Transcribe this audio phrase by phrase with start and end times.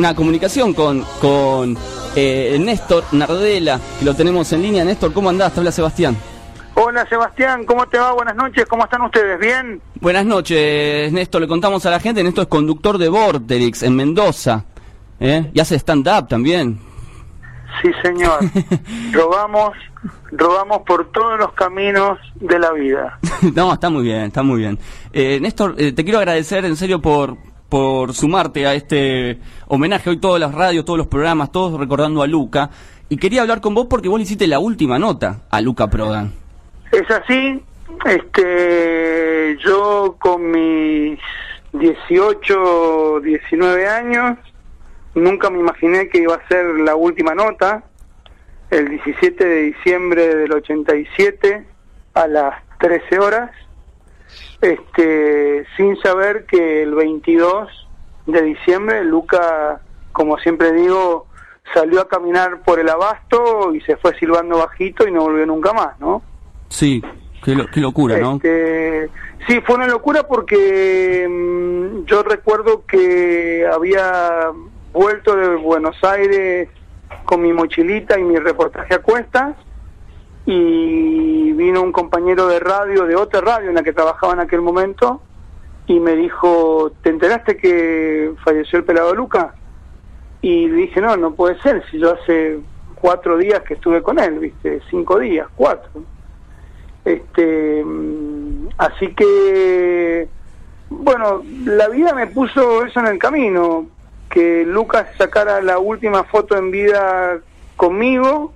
[0.00, 1.76] una comunicación con, con
[2.16, 4.82] eh, Néstor Nardela, que lo tenemos en línea.
[4.82, 5.52] Néstor, ¿cómo andás?
[5.52, 6.16] Te habla Sebastián.
[6.74, 8.12] Hola Sebastián, ¿cómo te va?
[8.12, 9.38] Buenas noches, ¿cómo están ustedes?
[9.38, 9.82] ¿Bien?
[10.00, 11.42] Buenas noches, Néstor.
[11.42, 14.64] Le contamos a la gente, Néstor es conductor de Vorterix en Mendoza.
[15.20, 15.50] ¿eh?
[15.52, 16.78] Y hace stand-up también.
[17.82, 18.38] Sí, señor.
[19.12, 19.72] robamos,
[20.32, 23.18] robamos por todos los caminos de la vida.
[23.54, 24.78] no, está muy bien, está muy bien.
[25.12, 27.36] Eh, Néstor, eh, te quiero agradecer en serio por,
[27.70, 30.10] por sumarte a este homenaje.
[30.10, 32.70] Hoy todas las radios, todos los programas, todos recordando a Luca.
[33.08, 36.32] Y quería hablar con vos porque vos le hiciste la última nota a Luca Prodan.
[36.92, 37.62] Es así,
[38.04, 41.18] este, yo con mis
[41.72, 44.38] 18, 19 años,
[45.14, 47.84] nunca me imaginé que iba a ser la última nota,
[48.70, 51.64] el 17 de diciembre del 87
[52.14, 53.50] a las 13 horas,
[54.60, 57.68] este, sin saber que el 22
[58.26, 59.80] de diciembre Luca,
[60.12, 61.26] como siempre digo,
[61.74, 65.72] salió a caminar por el abasto y se fue silbando bajito y no volvió nunca
[65.72, 66.22] más, ¿no?
[66.68, 67.02] Sí,
[67.42, 68.36] qué, locura, ¿no?
[68.36, 69.08] Este,
[69.48, 74.50] sí, fue una locura porque mm, yo recuerdo que había
[74.92, 76.68] vuelto de Buenos Aires
[77.24, 79.56] con mi mochilita y mi reportaje a cuestas
[80.46, 84.62] y vino un compañero de radio, de otra radio en la que trabajaba en aquel
[84.62, 85.20] momento
[85.86, 89.54] y me dijo, ¿te enteraste que falleció el pelado Luca?
[90.40, 92.60] Y dije, no, no puede ser, si yo hace
[92.94, 95.90] cuatro días que estuve con él, viste, cinco días, cuatro.
[97.04, 100.28] Este, mm, así que,
[100.90, 103.86] bueno, la vida me puso eso en el camino,
[104.30, 107.40] que Lucas sacara la última foto en vida
[107.76, 108.52] conmigo,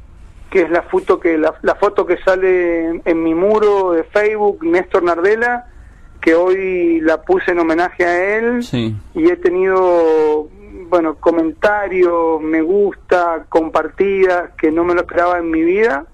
[0.55, 5.03] que es la foto que la, foto que sale en, mi muro de Facebook, Néstor
[5.03, 5.67] Nardela,
[6.21, 8.61] que hoy la puse en homenaje a él.
[9.15, 10.49] Y he tenido
[10.89, 16.07] bueno comentarios, me gusta, compartidas que no me lo esperaba en mi vida.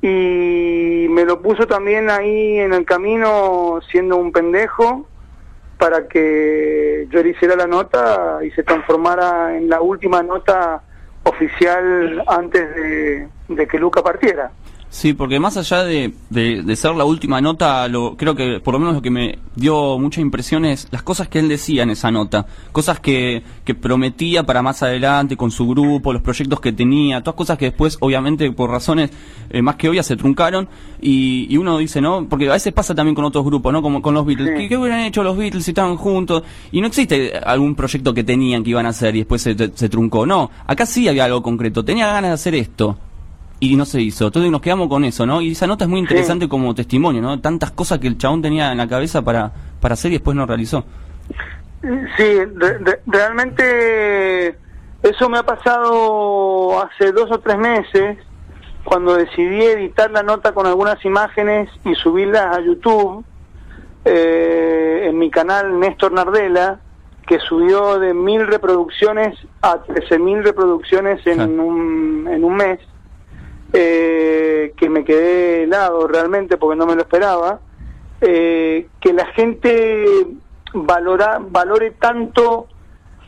[0.00, 5.06] Y me lo puso también ahí en el camino siendo un pendejo
[5.76, 10.82] para que yo le hiciera la nota y se transformara en la última nota
[11.24, 12.74] oficial antes
[13.48, 14.50] de, que Luca partiera.
[14.94, 18.78] Sí, porque más allá de, de, ser la última nota, lo, creo que por lo
[18.78, 22.12] menos lo que me dio mucha impresión es las cosas que él decía en esa
[22.12, 27.22] nota, cosas que, que prometía para más adelante con su grupo, los proyectos que tenía,
[27.22, 29.10] todas cosas que después, obviamente, por razones
[29.50, 30.68] eh, más que obvias, se truncaron
[31.02, 32.28] y, y, uno dice, ¿no?
[32.28, 33.82] Porque a veces pasa también con otros grupos, ¿no?
[33.82, 34.68] Como con los Beatles.
[34.68, 36.44] ¿Qué, hubieran hecho los Beatles si estaban juntos?
[36.70, 39.88] Y no existe algún proyecto que tenían que iban a hacer y después se, se
[39.88, 40.24] truncó.
[40.24, 41.84] No, acá sí había algo concreto.
[41.84, 42.96] Tenía ganas de hacer esto
[43.60, 44.26] y no se hizo.
[44.26, 45.40] Entonces nos quedamos con eso, ¿no?
[45.40, 47.40] Y esa nota es muy interesante como testimonio, ¿no?
[47.40, 50.46] Tantas cosas que el chabón tenía en la cabeza para, para hacer y después no
[50.46, 50.84] realizó.
[52.16, 52.38] Sí,
[53.06, 54.58] realmente
[55.02, 58.18] eso me ha pasado hace dos o tres meses
[58.84, 63.24] cuando decidí editar la nota con algunas imágenes y subirlas a YouTube
[64.04, 66.80] eh, en mi canal Néstor Nardela,
[67.26, 72.80] que subió de mil reproducciones a trece mil reproducciones en, un, en un mes
[73.76, 77.58] eh, que me quedé helado realmente porque no me lo esperaba,
[78.20, 80.28] eh, que la gente
[80.72, 82.68] valora, valore tanto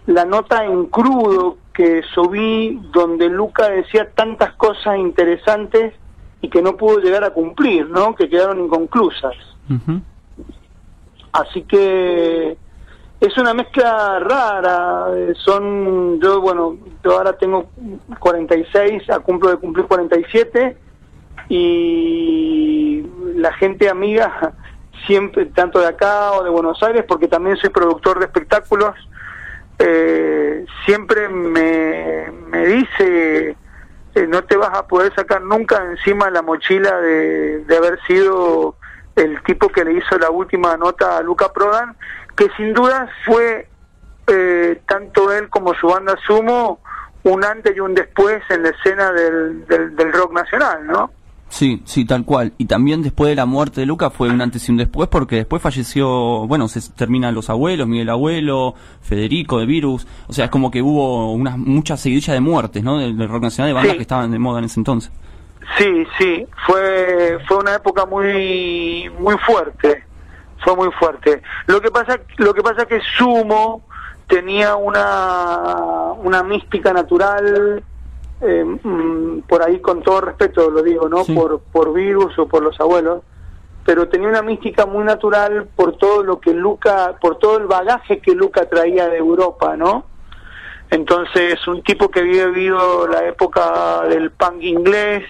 [0.07, 5.95] la nota en crudo que subí donde Luca decía tantas cosas interesantes
[6.41, 8.15] y que no pudo llegar a cumplir, ¿no?
[8.15, 9.35] Que quedaron inconclusas.
[11.33, 12.57] Así que
[13.21, 17.71] es una mezcla rara, eh, son, yo bueno, yo ahora tengo
[18.19, 20.77] 46, a cumplo de cumplir 47
[21.49, 23.07] y
[23.37, 24.53] la gente amiga
[25.07, 28.95] siempre, tanto de acá o de Buenos Aires, porque también soy productor de espectáculos,
[29.79, 33.57] eh, siempre me, me dice,
[34.15, 38.77] eh, no te vas a poder sacar nunca encima la mochila de, de haber sido
[39.17, 41.97] el tipo que le hizo la última nota a Luca Prodan,
[42.37, 43.69] que sin duda fue
[44.27, 46.81] eh, tanto él como su banda Sumo
[47.23, 51.11] un antes y un después en la escena del, del, rock nacional, ¿no?
[51.49, 52.53] Sí, sí, tal cual.
[52.59, 55.37] Y también después de la muerte de Luca fue un antes y un después porque
[55.37, 60.07] después falleció, bueno, se terminan los abuelos, Miguel Abuelo, Federico de Virus.
[60.29, 62.99] O sea, es como que hubo una mucha seguidilla de muertes, ¿no?
[62.99, 65.11] Del, rock nacional de bandas que estaban de moda en ese entonces.
[65.79, 70.05] Sí, sí, fue fue una época muy muy fuerte,
[70.63, 71.43] fue muy fuerte.
[71.67, 73.83] Lo que pasa lo que pasa que Sumo
[74.27, 77.83] tenía una una mística natural
[78.41, 82.63] eh, mm, por ahí con todo respeto lo digo, no por por virus o por
[82.63, 83.23] los abuelos,
[83.85, 88.19] pero tenía una mística muy natural por todo lo que Luca, por todo el bagaje
[88.19, 90.05] que Luca traía de Europa, ¿no?
[90.91, 95.25] Entonces, un tipo que había vivido la época del punk inglés,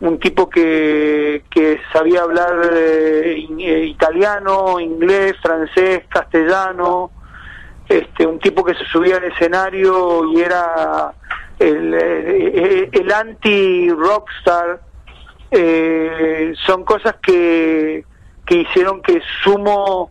[0.00, 7.10] un tipo que, que sabía hablar eh, eh, italiano, inglés, francés, castellano,
[7.88, 11.14] este, un tipo que se subía al escenario y era
[11.58, 14.80] el, eh, el, anti-rockstar,
[16.66, 18.04] son cosas que,
[18.44, 20.10] que hicieron que Sumo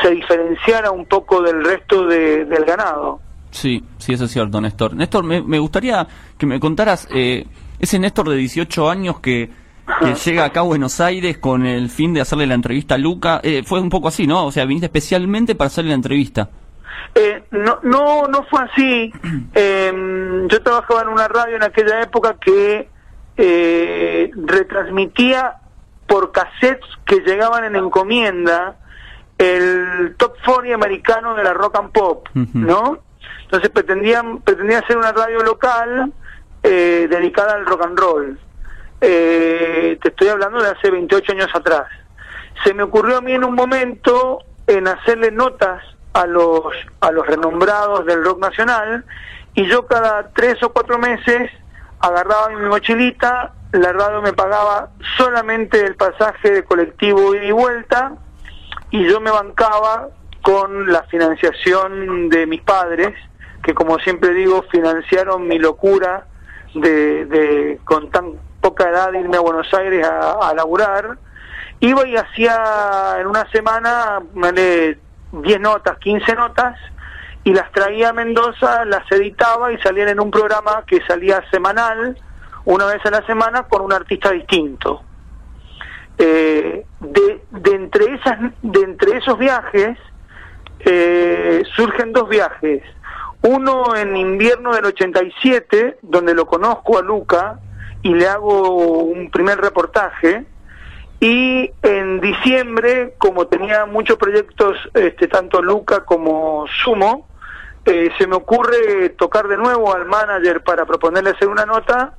[0.00, 3.20] se diferenciara un poco del resto del ganado.
[3.50, 4.94] Sí, sí, eso es cierto, Néstor.
[4.94, 6.06] Néstor, me, me gustaría
[6.38, 7.08] que me contaras...
[7.12, 7.46] Eh,
[7.78, 9.50] ese Néstor de 18 años que,
[10.24, 13.62] llega acá a Buenos Aires con el fin de hacerle la entrevista a Luca, eh,
[13.64, 14.46] fue un poco así, ¿no?
[14.46, 16.50] O sea, viniste especialmente para hacerle la entrevista.
[17.14, 19.12] Eh, no, no, no fue así.
[19.54, 22.88] Em, yo trabajaba en una radio en aquella época que
[23.36, 25.56] eh, retransmitía
[26.06, 28.76] por cassettes que llegaban en encomienda
[29.38, 32.98] el top 40 americano de la rock and pop, ¿no?
[33.42, 36.12] Entonces pretendían, pretendía hacer una radio local
[36.68, 38.38] eh, dedicada al rock and roll.
[39.00, 41.86] Eh, te estoy hablando de hace 28 años atrás.
[42.64, 45.80] Se me ocurrió a mí en un momento en hacerle notas
[46.12, 49.04] a los, a los renombrados del rock nacional
[49.54, 51.52] y yo cada tres o cuatro meses
[52.00, 58.12] agarraba mi mochilita, la radio me pagaba solamente el pasaje de colectivo ida y vuelta
[58.90, 60.08] y yo me bancaba
[60.42, 63.14] con la financiación de mis padres,
[63.62, 66.26] que como siempre digo, financiaron mi locura
[66.80, 71.18] de, con tan poca edad irme a Buenos Aires a, laburar,
[71.80, 74.20] iba y hacía en una semana
[75.32, 76.78] 10 notas, 15 notas,
[77.44, 82.16] y las traía a Mendoza, las editaba y salían en un programa que salía semanal,
[82.64, 85.02] una vez a la semana, con un artista distinto.
[86.18, 89.98] Eh, de, de, entre esas, de entre esos viajes
[90.80, 92.82] eh, surgen dos viajes
[93.42, 97.60] uno en invierno del 87, donde lo conozco a Luca
[98.02, 100.44] y le hago un primer reportaje.
[101.20, 107.26] Y en diciembre, como tenía muchos proyectos, este, tanto Luca como Sumo,
[107.86, 112.14] eh, se me ocurre tocar de nuevo al manager para proponerle hacer una nota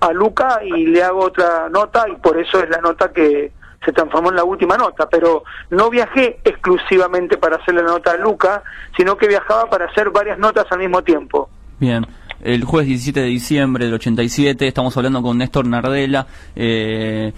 [0.00, 3.52] a Luca y le hago otra nota y por eso es la nota que
[3.84, 8.16] se transformó en la última nota, pero no viajé exclusivamente para hacer la nota a
[8.16, 8.62] Luca,
[8.96, 11.48] sino que viajaba para hacer varias notas al mismo tiempo.
[11.78, 12.06] Bien.
[12.42, 16.26] El jueves 17 de diciembre del 87 estamos hablando con Néstor Nardella,
[16.56, 17.32] eh,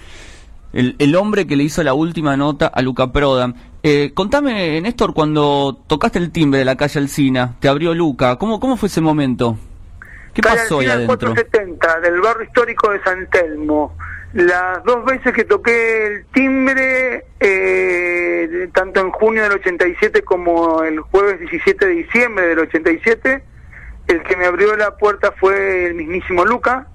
[0.72, 3.54] el, hombre que le hizo la última nota a Luca Prodan.
[3.82, 8.58] Eh, contame, Néstor, cuando tocaste el timbre de la calle Alcina, te abrió Luca, ¿cómo,
[8.58, 9.58] cómo fue ese momento?
[10.32, 11.32] ¿Qué pasó ahí adentro?
[11.32, 13.94] 470, del barrio histórico de San Telmo.
[14.34, 20.98] Las dos veces que toqué el timbre, eh, tanto en junio del 87 como el
[20.98, 23.44] jueves 17 de diciembre del 87,
[24.08, 26.88] el que me abrió la puerta fue el mismísimo Luca,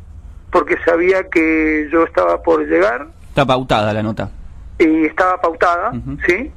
[0.51, 3.07] porque sabía que yo estaba por llegar.
[3.29, 4.31] Está pautada la nota.
[4.77, 5.93] Y estaba pautada,
[6.27, 6.51] ¿sí?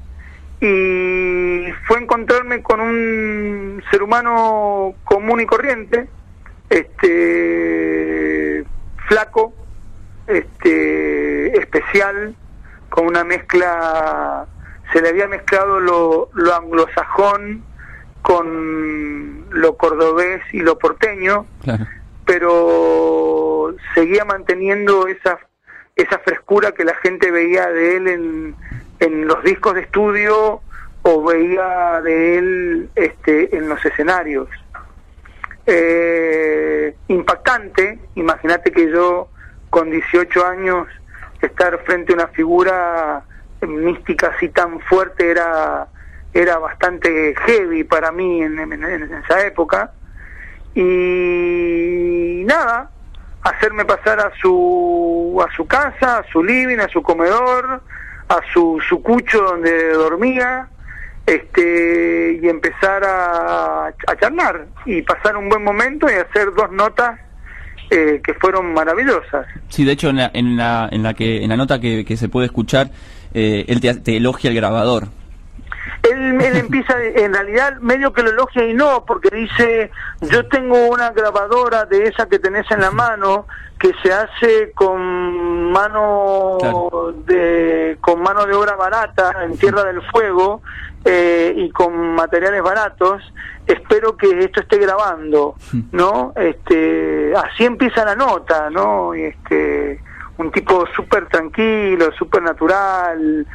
[0.60, 6.08] Y fue encontrarme con un ser humano común y corriente,
[6.70, 8.64] este
[9.06, 9.52] flaco,
[10.38, 12.34] este especial
[12.88, 14.46] con una mezcla
[14.92, 17.64] se le había mezclado lo, lo anglosajón
[18.22, 21.46] con lo cordobés y lo porteño
[22.24, 25.38] pero seguía manteniendo esa
[25.96, 28.56] esa frescura que la gente veía de él en,
[29.00, 30.60] en los discos de estudio
[31.02, 34.48] o veía de él este en los escenarios.
[35.66, 39.28] Eh, impactante imagínate que yo
[39.72, 40.86] con 18 años
[41.40, 43.22] estar frente a una figura
[43.62, 45.88] mística así tan fuerte era
[46.34, 48.58] era bastante heavy para mí en,
[49.24, 49.92] esa época.
[50.74, 52.90] Y nada
[53.42, 57.82] hacerme pasar a su a su casa a su living a su comedor
[58.28, 60.68] a su su cucho donde dormía
[61.24, 67.18] este y empezar a, a charlar y pasar un buen momento y hacer dos notas
[67.92, 69.46] eh, que fueron maravillosas.
[69.68, 72.28] Sí, de hecho en la, en la, en la, que, en la nota que, se
[72.30, 72.90] puede escuchar,
[73.34, 75.08] eh, él te, elogia el grabador.
[76.02, 80.88] Él, él, empieza, en realidad, medio que lo elogia y no, porque dice, yo tengo
[80.88, 83.46] una grabadora de esa que tenés en la mano,
[83.78, 86.58] que se hace con mano
[87.26, 90.62] de con mano de obra barata en Tierra del Fuego
[91.04, 93.22] eh, y con materiales baratos
[93.66, 95.54] espero que esto esté grabando.
[95.92, 96.32] ¿no?
[96.36, 99.14] Este, así empieza la nota, ¿no?
[99.14, 100.00] Este,
[100.38, 103.46] un tipo súper tranquilo, súper natural,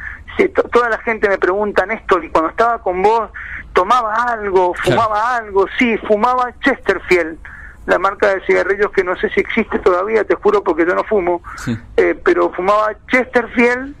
[0.48, 3.30] to- toda la gente me pregunta, Néstor, y cuando estaba con vos,
[3.72, 4.74] ¿tomaba algo?
[4.74, 5.66] ¿Fumaba algo?
[5.78, 7.38] Sí, fumaba Chesterfield,
[7.86, 11.02] la marca de cigarrillos que no sé si existe todavía, te juro porque yo no
[11.04, 11.76] fumo, Sí.
[11.96, 13.94] eh, pero fumaba Chesterfield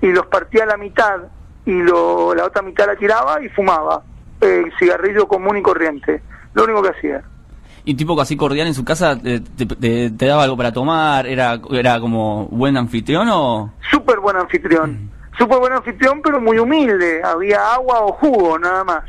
[0.00, 1.20] y los partía a la mitad
[1.64, 4.02] y lo, la otra mitad la tiraba y fumaba
[4.40, 6.22] eh, cigarrillo común y corriente,
[6.54, 7.22] lo único que hacía.
[7.88, 11.24] Y tipo así cordial en su casa, eh, te, te- te daba algo para tomar?
[11.26, 13.72] ¿Era, era como buen anfitrión o...?
[13.90, 17.22] súper buen anfitrión, súper buen anfitrión, pero muy humilde.
[17.24, 19.04] Había agua o jugo, nada más.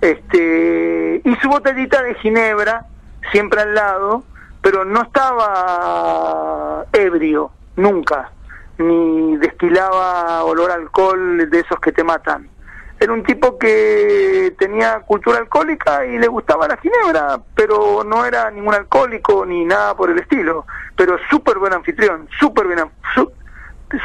[0.00, 2.86] Este y su botellita de ginebra
[3.30, 4.24] siempre al lado,
[4.60, 8.30] pero no estaba ebrio nunca,
[8.78, 12.48] ni destilaba olor a alcohol de esos que te matan.
[12.98, 18.50] Era un tipo que tenía cultura alcohólica y le gustaba la ginebra, pero no era
[18.50, 20.66] ningún alcohólico ni nada por el estilo.
[20.96, 22.66] Pero súper buen anfitrión, súper
[23.14, 23.32] su-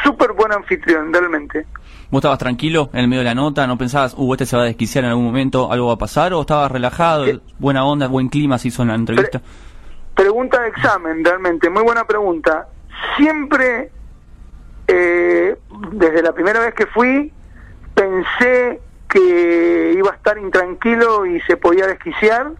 [0.03, 1.65] súper buen anfitrión, realmente.
[2.09, 3.67] ¿Vos estabas tranquilo en el medio de la nota?
[3.67, 6.33] ¿No pensabas, uh, este se va a desquiciar en algún momento, algo va a pasar?
[6.33, 7.41] ¿O estabas relajado, Sí.
[7.59, 9.41] buena onda, buen clima se hizo en la entrevista?
[10.15, 12.67] Pregunta de examen, realmente, muy buena pregunta.
[13.17, 13.91] Siempre,
[14.87, 15.55] eh,
[15.91, 17.31] desde la primera vez que fui,
[17.93, 18.79] pensé
[19.09, 22.51] que iba a estar intranquilo y se podía desquiciar.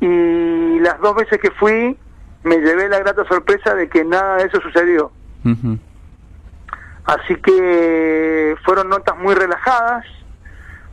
[0.00, 1.96] Y las dos veces que fui,
[2.42, 5.10] me llevé la grata sorpresa de que nada de eso sucedió.
[7.06, 10.04] Así que fueron notas muy relajadas,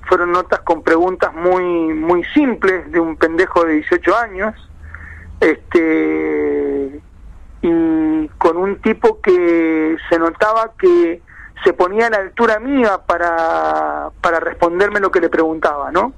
[0.03, 4.53] fueron notas con preguntas muy muy simples de un pendejo de 18 años,
[5.39, 7.01] este
[7.63, 11.21] y con un tipo que se notaba que
[11.63, 16.13] se ponía a la altura mía para para responderme lo que le preguntaba, ¿no?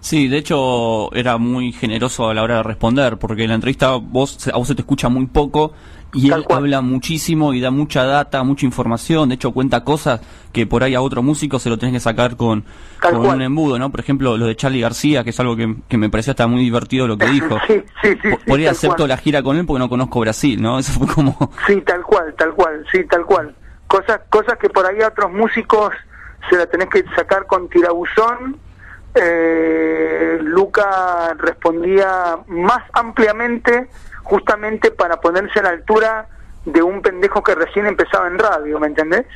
[0.00, 3.96] Sí, de hecho era muy generoso a la hora de responder, porque en la entrevista
[3.96, 5.72] vos, a vos se te escucha muy poco
[6.12, 10.20] y él habla muchísimo y da mucha data, mucha información, de hecho cuenta cosas
[10.52, 12.64] que por ahí a otro músico se lo tenés que sacar con,
[13.00, 13.90] con un embudo, ¿no?
[13.90, 16.60] Por ejemplo, lo de Charlie García, que es algo que, que me pareció hasta muy
[16.62, 17.58] divertido lo que dijo.
[17.66, 18.96] Sí, sí, sí, Po- sí, Podría tal hacer cual.
[18.96, 20.78] toda la gira con él porque no conozco Brasil, ¿no?
[20.80, 21.36] Eso fue como...
[21.66, 23.54] Sí, tal cual, tal cual, sí, tal cual.
[23.86, 25.92] Cosas, cosas que por ahí a otros músicos
[26.48, 28.56] se la tenés que sacar con tirabuzón.
[29.14, 33.88] Eh, Luca respondía más ampliamente,
[34.30, 36.28] justamente para ponerse a la altura
[36.64, 39.26] de un pendejo que recién empezaba en radio, ¿me entendés?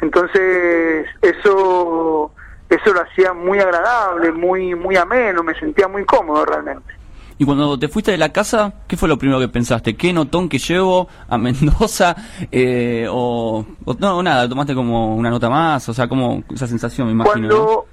[0.00, 2.32] Entonces, eso
[2.70, 6.94] eso lo hacía muy agradable, muy muy ameno, me sentía muy cómodo realmente.
[7.36, 9.94] Y cuando te fuiste de la casa, ¿qué fue lo primero que pensaste?
[9.94, 12.16] ¿Qué notón que llevo a Mendoza?
[12.52, 17.06] Eh, o, o no, nada, tomaste como una nota más, o sea, como esa sensación,
[17.06, 17.48] me imagino.
[17.48, 17.84] ¿no?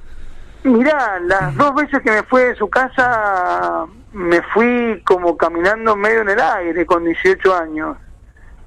[0.63, 6.21] Mirá, las dos veces que me fui de su casa, me fui como caminando medio
[6.21, 7.97] en el aire con 18 años,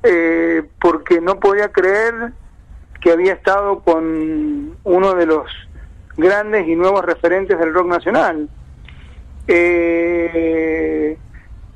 [0.02, 2.32] eh, porque no podía creer
[3.00, 5.50] que había estado con uno de los
[6.16, 8.48] grandes y nuevos referentes del rock nacional.
[9.46, 11.18] Eh,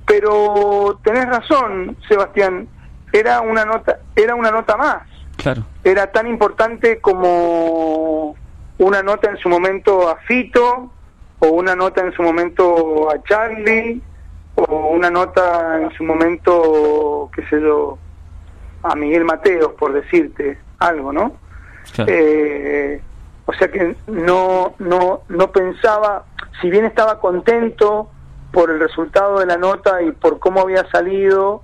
[0.07, 2.69] pero tenés razón, Sebastián,
[3.13, 5.03] era una nota, era una nota más
[5.37, 5.65] Claro.
[5.83, 8.37] era tan importante como
[8.79, 10.91] una nota en su momento a Fito,
[11.41, 14.01] o una nota en su momento a Charlie,
[14.57, 17.99] o una nota en su momento, qué sé yo,
[18.83, 21.33] a Miguel Mateos, por decirte algo, ¿no?
[21.95, 22.11] claro.
[22.13, 23.01] Eh,
[23.47, 26.25] o sea que no, no, no pensaba,
[26.61, 28.09] si bien estaba contento
[28.53, 31.63] por el resultado de la nota y por cómo había salido,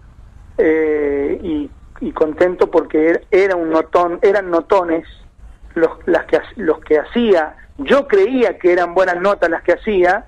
[0.59, 5.07] eh, y, y contento porque er- era un notón, eran notones
[5.75, 10.27] los, las que, los que hacía, yo creía que eran buenas notas las que hacía,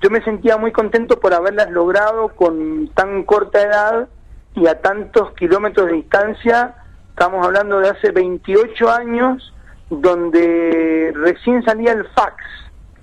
[0.00, 4.08] yo me sentía muy contento por haberlas logrado con tan corta edad
[4.54, 6.74] y a tantos kilómetros de distancia,
[7.10, 9.52] estamos hablando de hace 28 años,
[9.90, 12.36] donde recién salía el fax,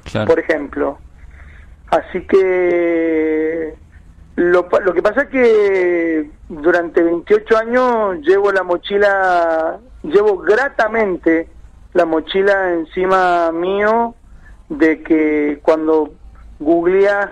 [0.04, 0.28] claro.
[0.28, 1.00] por ejemplo.
[1.88, 3.76] Así que
[4.36, 11.50] lo, lo que pasa es que durante 28 años llevo la mochila, llevo gratamente
[11.96, 14.14] la mochila encima mío
[14.70, 16.12] de que cuando
[16.60, 17.32] googleas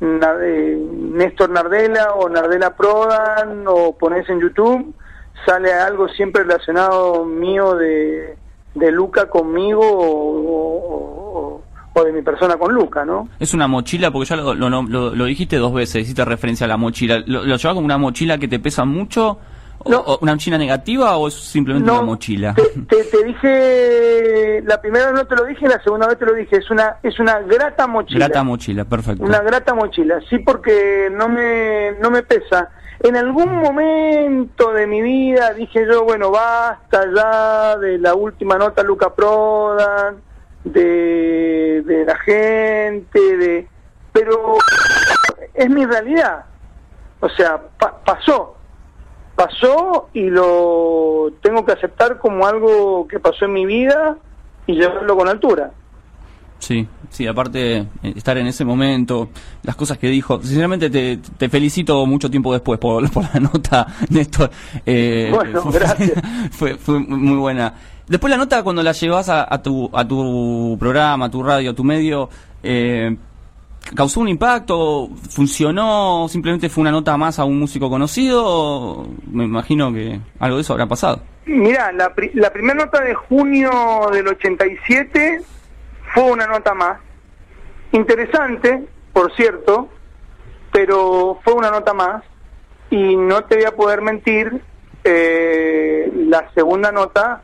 [0.00, 4.94] eh, Néstor Nardela o Nardela Prodan o pones en YouTube,
[5.46, 8.36] sale algo siempre relacionado mío de,
[8.74, 11.62] de Luca conmigo o,
[12.04, 13.28] de mi persona con Luca, ¿no?
[13.40, 16.68] Es una mochila, porque ya lo, lo, lo- lo dijiste dos veces, hiciste referencia a
[16.68, 17.22] la mochila.
[17.26, 19.38] ¿Lo, lo llevas como una mochila que te pesa mucho?
[19.86, 19.98] ¿O, No.
[20.00, 22.54] o una mochila negativa o es simplemente una mochila?
[22.54, 26.26] Te, te- te dije, la primera vez no te lo dije, la segunda vez te
[26.26, 28.26] lo dije, es una, es una grata mochila.
[28.26, 29.24] Grata mochila, perfecto.
[29.24, 32.68] Una grata mochila, sí, porque no me, no me pesa.
[33.00, 38.82] en algún momento de mi vida dije yo, bueno, basta ya de la última nota
[38.82, 40.16] Luca Prodan,
[40.64, 43.68] de, de la gente, de
[44.12, 44.56] pero
[45.54, 46.44] es mi realidad.
[47.20, 47.60] O sea,
[48.04, 48.56] pasó,
[49.36, 54.16] pasó y lo tengo que aceptar como algo que pasó en mi vida
[54.66, 55.70] y llevarlo con altura.
[56.58, 59.28] Sí, sí, aparte eh, estar en ese momento,
[59.62, 63.86] las cosas que dijo, sinceramente te, te felicito mucho tiempo después por, por la nota,
[64.08, 64.50] Néstor.
[64.84, 66.12] Eh, bueno, gracias.
[66.52, 67.74] Fue, fue muy buena.
[68.08, 71.72] Después la nota cuando la llevas a, a, tu, a tu programa, a tu radio,
[71.72, 72.30] a tu medio,
[72.62, 73.16] eh,
[73.94, 75.08] ¿causó un impacto?
[75.30, 76.26] ¿Funcionó?
[76.28, 79.06] ¿Simplemente fue una nota más a un músico conocido?
[79.30, 81.20] Me imagino que algo de eso habrá pasado.
[81.46, 83.70] Mira, la, la primera nota de junio
[84.12, 85.42] del 87
[86.14, 86.98] fue una nota más.
[87.92, 89.88] Interesante, por cierto,
[90.72, 92.22] pero fue una nota más.
[92.90, 94.60] Y no te voy a poder mentir,
[95.04, 97.42] eh, la segunda nota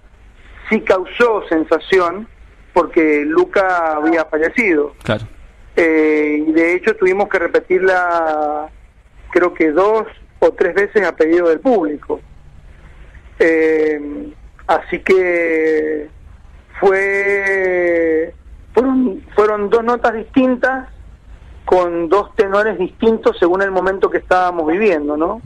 [0.69, 2.29] sí causó sensación
[2.73, 4.95] porque Luca había fallecido.
[5.03, 5.25] Claro.
[5.77, 8.69] Eh, y de hecho tuvimos que repetirla
[9.31, 10.07] creo que dos
[10.41, 12.21] o tres veces a pedido del público.
[13.39, 14.33] Eh,
[14.67, 16.09] así que
[16.79, 18.35] fue
[18.75, 20.89] fueron, fueron dos notas distintas
[21.65, 25.41] con dos tenores distintos según el momento que estábamos viviendo, ¿no?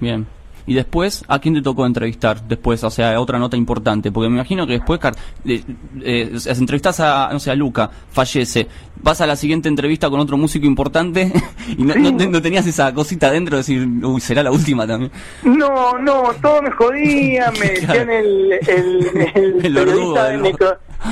[0.00, 0.26] Bien.
[0.68, 2.42] Y después, ¿a quién te tocó entrevistar?
[2.42, 5.00] Después, o sea, otra nota importante, porque me imagino que después
[5.46, 5.62] eh,
[6.02, 10.36] eh, entrevistas a, no sé, a Luca, fallece, vas a la siguiente entrevista con otro
[10.36, 11.32] músico importante
[11.78, 15.10] y no, tenías esa cosita adentro de decir, uy, será la última también.
[15.42, 20.54] No, no, todo me jodía, me decían el, el, periodista de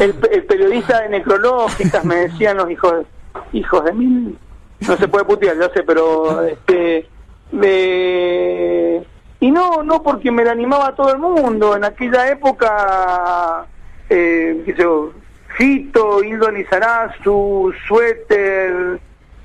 [0.01, 3.07] el, periodista de necrológicas, me decían los hijos,
[3.55, 4.39] hijos de mil,
[4.87, 7.09] no se puede putear, ya sé, pero este,
[7.53, 11.77] me y no, no porque me la animaba a todo el mundo.
[11.77, 13.67] En aquella época,
[14.09, 15.13] eh, qué sé yo,
[15.57, 19.01] Fito, Hildo Lizarazu, Suéter,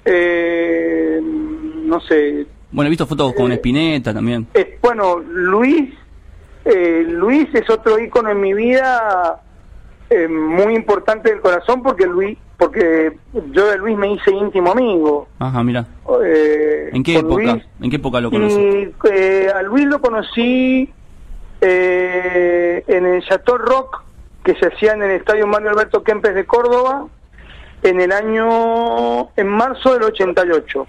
[0.05, 2.45] eh, no sé.
[2.71, 4.47] Bueno, he visto fotos con Espineta eh, también.
[4.81, 5.93] bueno, Luis,
[6.65, 9.41] eh, Luis es otro ícono en mi vida
[10.13, 13.17] eh, muy importante del corazón porque Luis porque
[13.53, 15.29] yo de Luis me hice íntimo amigo.
[15.39, 15.85] Ajá, mira.
[16.25, 17.61] Eh, ¿En qué época?
[17.79, 18.93] ¿En qué época lo conocí?
[19.09, 20.93] Eh, a Luis lo conocí
[21.61, 24.03] en el Chateau Rock
[24.43, 27.07] que se hacía en el Estadio Mario Alberto Kempes de Córdoba
[27.81, 30.87] en el año en marzo del 88.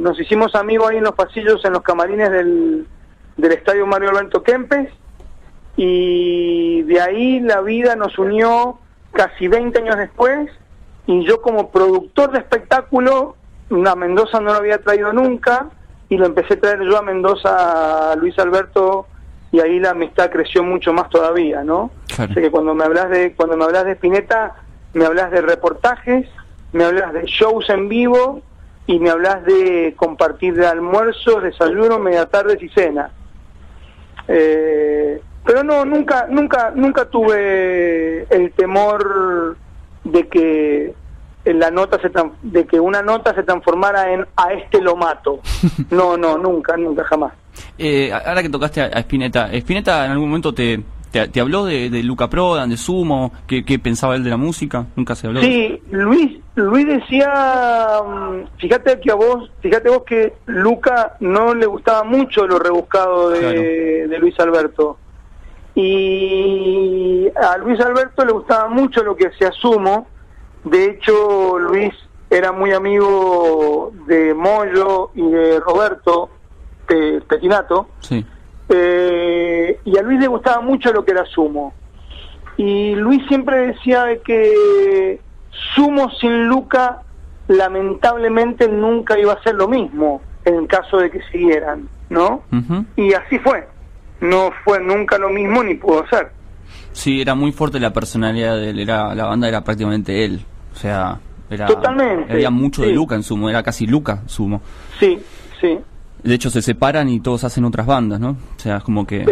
[0.00, 2.86] nos hicimos amigos ahí en los pasillos, en los camarines del,
[3.38, 4.90] del Estadio Mario Alberto Kempes
[5.80, 8.80] y de ahí la vida nos unió
[9.12, 10.50] casi 20 años después
[11.06, 13.36] y yo como productor de espectáculo,
[13.70, 15.68] a Mendoza no lo había traído nunca
[16.08, 19.06] y lo empecé a traer yo a Mendoza a Luis Alberto
[19.52, 21.92] y ahí la amistad creció mucho más todavía, ¿no?
[22.12, 22.34] Claro.
[22.34, 24.56] que cuando me hablas de cuando me hablas de Spinetta,
[24.94, 26.26] me hablas de reportajes,
[26.72, 28.42] me hablas de shows en vivo
[28.88, 33.12] y me hablas de compartir de almuerzos, desayuno, media tardes y cena.
[34.26, 39.56] Eh, pero no nunca nunca nunca tuve el temor
[40.04, 40.94] de que
[41.44, 42.10] la nota se
[42.42, 45.40] de que una nota se transformara en a este lo mato
[45.90, 47.32] no no nunca nunca jamás
[47.78, 52.02] eh, ahora que tocaste a, Spinetta Spinetta en algún momento te te, habló de, de,
[52.02, 54.86] Luca Prodan, de Sumo, ¿qué, pensaba él de la música?
[54.94, 55.40] Nunca se habló.
[55.40, 61.66] Sí, Luis, Luis decía, mm, fíjate que a vos, fíjate vos que Luca no le
[61.66, 64.98] gustaba mucho lo rebuscado de, de Luis Alberto.
[65.80, 70.08] Y a Luis Alberto le gustaba mucho lo que hacía Sumo.
[70.64, 71.94] De hecho, Luis
[72.28, 76.30] era muy amigo de Moyo y de Roberto
[77.28, 77.86] Petinato.
[78.00, 78.26] Sí.
[78.68, 81.72] Eh, y a Luis le gustaba mucho lo que era Sumo.
[82.56, 85.20] Y Luis siempre decía que
[85.76, 87.02] Sumo sin Luca
[87.46, 92.42] lamentablemente nunca iba a ser lo mismo en el caso de que siguieran, ¿no?
[92.96, 93.64] Y así fue
[94.20, 96.30] no fue nunca lo mismo ni pudo ser.
[96.92, 100.76] Sí, era muy fuerte la personalidad de él, era, la banda era prácticamente él, o
[100.76, 101.18] sea,
[101.50, 104.60] era, Totalmente, había mucho de Luca en Sumo, era casi Luca Sumo.
[104.98, 105.18] Sí,
[105.60, 105.78] sí.
[106.22, 108.30] De hecho se separan y todos hacen otras bandas, ¿no?
[108.30, 109.24] O sea, es como que...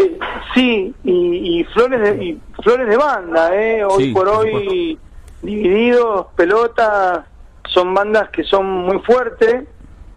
[0.54, 3.84] Sí, y, flores de, y flores de banda, ¿eh?
[3.84, 4.98] Hoy por hoy
[5.42, 7.26] divididos, pelotas,
[7.68, 9.64] son bandas que son muy fuertes,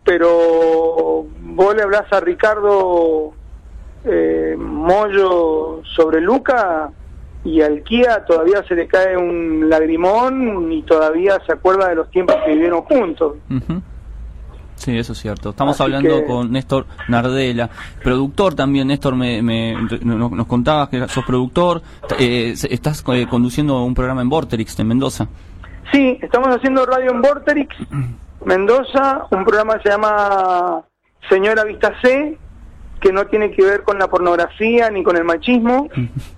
[0.04, 3.34] pero vos le hablas a Ricardo
[4.06, 6.92] eh, Mollo sobre Luca
[7.44, 12.10] y al Kia todavía se le cae un lagrimón y todavía se acuerda de los
[12.12, 13.36] tiempos que vivieron juntos.
[14.76, 15.50] Sí, eso es cierto.
[15.50, 17.70] Estamos hablando con Néstor Nardela,
[18.02, 18.88] productor también.
[18.88, 19.42] Néstor, me,
[20.02, 21.82] nos, contabas que sos productor.
[22.18, 25.28] Eh, estás eh, conduciendo un programa en Vorterix, en Mendoza.
[25.92, 27.76] Sí, estamos haciendo radio en Vorterix,
[28.46, 30.82] Mendoza, un programa que se llama
[31.28, 32.38] Señora Vista C,
[33.00, 35.90] que no tiene que ver con la pornografía ni con el machismo.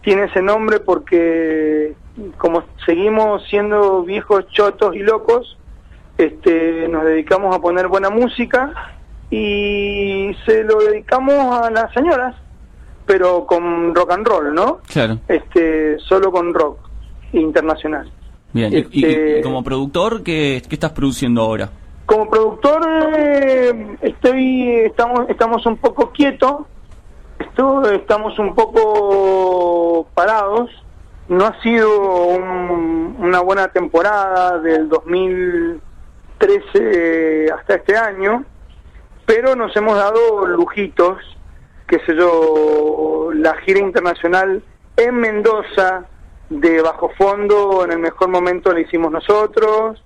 [0.01, 1.95] Tiene ese nombre porque
[2.37, 5.57] como seguimos siendo viejos, chotos y locos,
[6.17, 8.73] este, nos dedicamos a poner buena música
[9.29, 12.35] y se lo dedicamos a las señoras,
[13.05, 14.79] pero con rock and roll, ¿no?
[14.87, 15.17] Claro.
[15.27, 16.77] Este, solo con rock
[17.33, 18.11] internacional.
[18.53, 21.69] Bien, y, este, como productor, ¿qué, ¿qué, estás produciendo ahora?
[22.05, 22.85] Como productor,
[24.01, 26.61] estoy, estamos, estamos un poco quietos,
[27.93, 30.69] estamos un poco parados.
[31.27, 31.89] No ha sido
[32.37, 35.81] una buena temporada del 2000
[36.41, 38.43] 13 hasta este año,
[39.25, 41.17] pero nos hemos dado lujitos,
[41.87, 44.63] qué sé yo, la gira internacional
[44.97, 46.05] en Mendoza
[46.49, 50.03] de bajo fondo en el mejor momento la hicimos nosotros,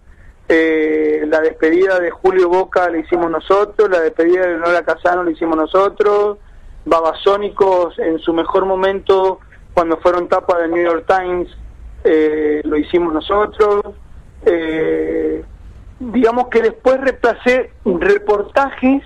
[0.47, 5.31] eh, la despedida de Julio Boca la hicimos nosotros, la despedida de Nora Casano la
[5.31, 6.37] hicimos nosotros,
[6.85, 9.39] Babasónicos en su mejor momento
[9.73, 11.49] cuando fueron tapa del New York Times
[12.03, 13.95] eh, lo hicimos nosotros.
[14.45, 15.43] Eh,
[15.99, 19.01] digamos que después reemplacé reportajes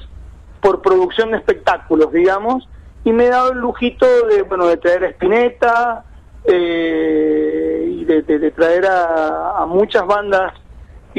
[0.59, 2.67] por producción de espectáculos, digamos,
[3.05, 6.03] y me he dado el lujito de, bueno, de traer a Spinetta
[6.45, 10.53] y de, traer a, muchas bandas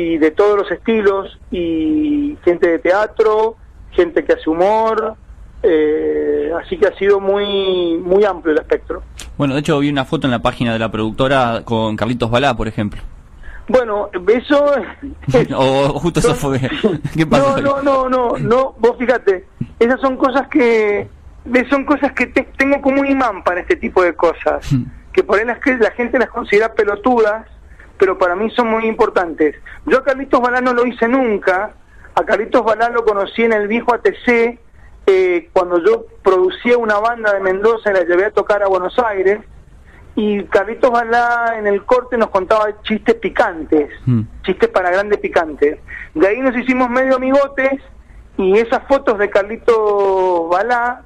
[0.01, 3.57] y de todos los estilos y gente de teatro,
[3.93, 5.15] gente que hace humor,
[5.63, 9.03] eh, así que ha sido muy muy amplio el espectro.
[9.37, 12.57] Bueno, de hecho vi una foto en la página de la productora con Carlitos Balá,
[12.57, 13.03] por ejemplo.
[13.69, 14.65] Bueno, eso...
[15.57, 16.59] o justo eso fue...
[17.17, 17.61] ¿Qué pasó?
[17.61, 19.47] No, no, no, no, vos fíjate,
[19.79, 21.09] esas son cosas que...
[21.71, 24.83] Son cosas que tengo como un imán para este tipo de cosas, hmm.
[25.13, 27.47] que por ahí las que la gente las considera pelotudas,
[28.01, 29.55] pero para mí son muy importantes.
[29.85, 31.75] Yo a Carlitos Balá no lo hice nunca,
[32.15, 34.59] a Carlitos Balá lo conocí en el viejo ATC,
[35.07, 38.99] eh, cuando yo producía una banda de Mendoza y la llevé a tocar a Buenos
[38.99, 39.41] Aires,
[40.17, 44.23] y Carlitos Balá en el corte nos contaba chistes picantes, mm.
[44.45, 45.79] chistes para grandes picantes.
[46.15, 47.83] De ahí nos hicimos medio amigotes
[48.39, 51.03] y esas fotos de Carlitos Balá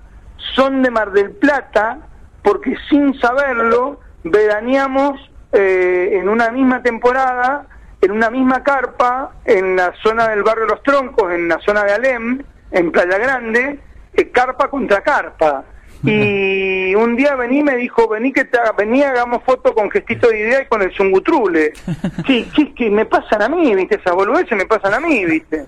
[0.55, 1.99] son de Mar del Plata
[2.43, 5.19] porque sin saberlo veraneamos
[5.55, 7.67] eh, en una misma temporada,
[8.01, 11.93] en una misma carpa, en la zona del barrio Los Troncos, en la zona de
[11.93, 13.79] Alem, en Playa Grande,
[14.13, 15.65] eh, carpa contra carpa.
[16.03, 20.39] Y un día vení me dijo, vení que te, vení hagamos foto con gestito de
[20.39, 21.73] idea y con el zungutrule.
[22.27, 25.67] Sí, sí, que me pasan a mí, viste, esas boludeces me pasan a mí, viste.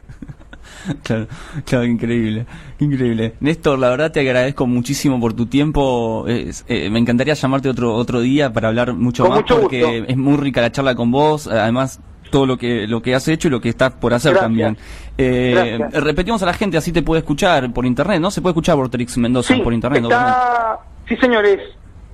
[1.03, 1.27] Claro,
[1.65, 2.47] claro, increíble,
[2.79, 3.35] increíble.
[3.41, 6.25] Néstor, la verdad te agradezco muchísimo por tu tiempo.
[6.29, 10.61] Eh, me encantaría llamarte otro otro día para hablar mucho más porque es muy rica
[10.61, 11.47] la charla con vos.
[11.47, 14.77] Además, todo lo que lo que has hecho y lo que estás por hacer también.
[15.19, 18.31] Eh, repetimos a la gente, así te puede escuchar por internet, ¿no?
[18.31, 20.05] Se puede escuchar Vorterix Mendoza por internet.
[20.05, 21.61] Está, sí, señores,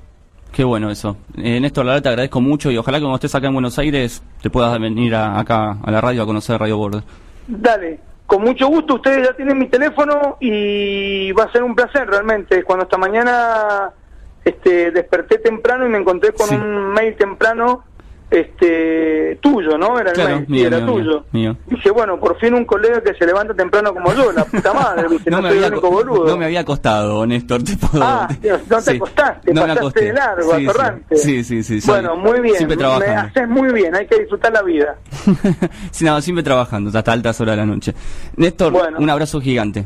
[0.53, 1.17] Qué bueno eso.
[1.35, 3.79] Eh, Néstor, la verdad te agradezco mucho y ojalá que cuando estés acá en Buenos
[3.79, 7.01] Aires te puedas venir acá a la radio a conocer Radio Borde.
[7.47, 12.07] Dale, con mucho gusto, ustedes ya tienen mi teléfono y va a ser un placer
[12.07, 12.63] realmente.
[12.63, 13.89] Cuando esta mañana
[14.45, 17.83] este, desperté temprano y me encontré con un mail temprano
[18.39, 19.99] este tuyo, ¿no?
[19.99, 21.25] Era el Claro, mail, mío, era mío, tuyo.
[21.31, 21.57] mío.
[21.67, 25.07] Dije, bueno, por fin un colega que se levanta temprano como yo, la puta madre,
[25.09, 25.29] ¿viste?
[25.31, 26.25] no, me había, boludo.
[26.25, 28.03] no me había costado, Néstor, te puedo...
[28.03, 30.67] Ah, Dios, no te acostaste, no me pasaste de largo, Sí, sí.
[30.67, 31.15] atorrante.
[31.17, 31.79] Sí, sí, sí.
[31.85, 33.21] Bueno, muy bien, Siempre me trabajando.
[33.21, 34.95] haces muy bien, hay que disfrutar la vida.
[35.91, 37.93] sí, no, siempre trabajando, hasta altas horas de la noche.
[38.35, 38.97] Néstor, Bueno.
[38.99, 39.85] un abrazo gigante.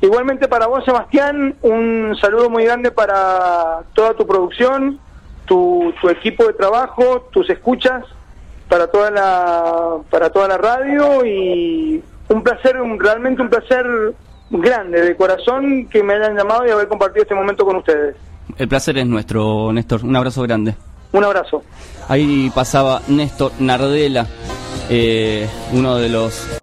[0.00, 5.00] Igualmente para vos, Sebastián, un saludo muy grande para toda tu producción,
[5.48, 8.04] tu, tu equipo de trabajo, tus escuchas,
[8.68, 13.86] para toda la para toda la radio y un placer, un, realmente un placer
[14.50, 18.16] grande de corazón que me hayan llamado y haber compartido este momento con ustedes.
[18.56, 20.04] El placer es nuestro, Néstor.
[20.04, 20.74] Un abrazo grande.
[21.12, 21.62] Un abrazo.
[22.08, 24.26] Ahí pasaba Néstor Nardela,
[24.90, 26.48] eh, uno de los